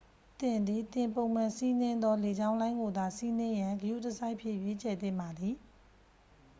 [0.39, 5.55] သင်သည် သင်ပုံမှန်စီးနင်းသောလေကြောင်းလိုင်းကိုသာ စီးနှင်ရန် ဂရုတစိုက်ဖြင့် ရွေးချယ်သင့်ပါသည်